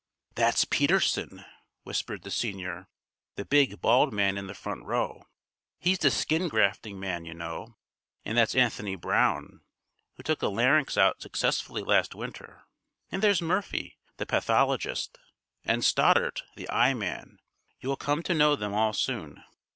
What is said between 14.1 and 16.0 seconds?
the pathologist, and